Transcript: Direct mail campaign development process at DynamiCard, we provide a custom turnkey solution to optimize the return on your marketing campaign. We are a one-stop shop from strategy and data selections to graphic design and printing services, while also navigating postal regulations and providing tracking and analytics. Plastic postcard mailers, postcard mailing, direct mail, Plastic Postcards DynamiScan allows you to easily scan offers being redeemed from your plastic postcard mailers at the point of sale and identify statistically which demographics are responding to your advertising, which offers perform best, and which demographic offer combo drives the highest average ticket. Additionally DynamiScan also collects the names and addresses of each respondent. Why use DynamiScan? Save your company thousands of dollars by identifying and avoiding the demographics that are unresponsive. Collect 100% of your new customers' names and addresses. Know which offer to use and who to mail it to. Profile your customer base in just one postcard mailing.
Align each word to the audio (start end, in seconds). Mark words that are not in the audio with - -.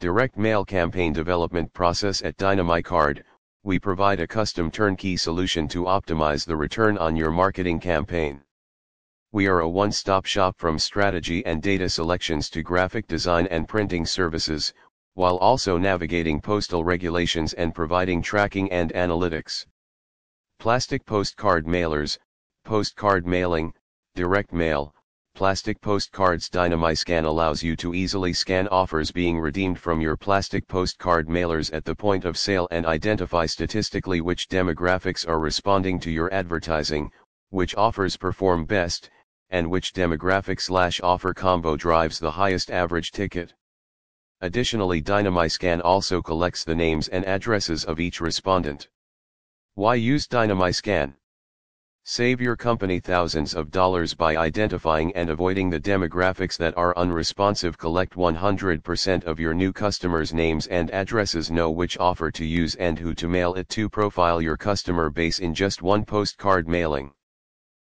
Direct 0.00 0.38
mail 0.38 0.64
campaign 0.64 1.12
development 1.12 1.70
process 1.74 2.22
at 2.22 2.38
DynamiCard, 2.38 3.22
we 3.64 3.78
provide 3.78 4.18
a 4.18 4.26
custom 4.26 4.70
turnkey 4.70 5.14
solution 5.14 5.68
to 5.68 5.84
optimize 5.84 6.46
the 6.46 6.56
return 6.56 6.96
on 6.96 7.16
your 7.16 7.30
marketing 7.30 7.78
campaign. 7.78 8.40
We 9.32 9.46
are 9.46 9.60
a 9.60 9.68
one-stop 9.68 10.24
shop 10.24 10.56
from 10.56 10.78
strategy 10.78 11.44
and 11.44 11.62
data 11.62 11.86
selections 11.86 12.48
to 12.48 12.62
graphic 12.62 13.08
design 13.08 13.46
and 13.48 13.68
printing 13.68 14.06
services, 14.06 14.72
while 15.16 15.36
also 15.36 15.76
navigating 15.76 16.40
postal 16.40 16.82
regulations 16.82 17.52
and 17.52 17.74
providing 17.74 18.22
tracking 18.22 18.72
and 18.72 18.94
analytics. 18.94 19.66
Plastic 20.58 21.04
postcard 21.04 21.66
mailers, 21.66 22.16
postcard 22.64 23.26
mailing, 23.26 23.74
direct 24.14 24.54
mail, 24.54 24.94
Plastic 25.34 25.80
Postcards 25.80 26.50
DynamiScan 26.50 27.24
allows 27.24 27.62
you 27.62 27.74
to 27.76 27.94
easily 27.94 28.32
scan 28.32 28.68
offers 28.68 29.10
being 29.10 29.40
redeemed 29.40 29.78
from 29.78 30.00
your 30.00 30.16
plastic 30.16 30.68
postcard 30.68 31.28
mailers 31.28 31.72
at 31.72 31.84
the 31.84 31.94
point 31.94 32.24
of 32.26 32.36
sale 32.36 32.68
and 32.70 32.84
identify 32.84 33.46
statistically 33.46 34.20
which 34.20 34.48
demographics 34.48 35.26
are 35.26 35.38
responding 35.38 35.98
to 36.00 36.10
your 36.10 36.32
advertising, 36.34 37.10
which 37.48 37.74
offers 37.74 38.16
perform 38.16 38.66
best, 38.66 39.08
and 39.48 39.70
which 39.70 39.94
demographic 39.94 41.00
offer 41.02 41.32
combo 41.32 41.74
drives 41.76 42.18
the 42.18 42.30
highest 42.30 42.70
average 42.70 43.10
ticket. 43.10 43.54
Additionally 44.42 45.02
DynamiScan 45.02 45.80
also 45.82 46.20
collects 46.20 46.64
the 46.64 46.74
names 46.74 47.08
and 47.08 47.24
addresses 47.24 47.84
of 47.84 47.98
each 47.98 48.20
respondent. 48.20 48.88
Why 49.74 49.94
use 49.94 50.26
DynamiScan? 50.26 51.14
Save 52.04 52.40
your 52.40 52.56
company 52.56 52.98
thousands 52.98 53.54
of 53.54 53.70
dollars 53.70 54.14
by 54.14 54.36
identifying 54.36 55.14
and 55.14 55.30
avoiding 55.30 55.70
the 55.70 55.78
demographics 55.78 56.56
that 56.56 56.76
are 56.76 56.96
unresponsive. 56.96 57.78
Collect 57.78 58.14
100% 58.14 59.24
of 59.24 59.38
your 59.38 59.54
new 59.54 59.72
customers' 59.72 60.34
names 60.34 60.66
and 60.66 60.90
addresses. 60.90 61.50
Know 61.50 61.70
which 61.70 61.98
offer 61.98 62.30
to 62.32 62.44
use 62.44 62.74
and 62.74 62.98
who 62.98 63.14
to 63.14 63.28
mail 63.28 63.54
it 63.54 63.68
to. 63.68 63.88
Profile 63.88 64.42
your 64.42 64.56
customer 64.56 65.08
base 65.08 65.38
in 65.38 65.54
just 65.54 65.82
one 65.82 66.04
postcard 66.04 66.66
mailing. 66.66 67.12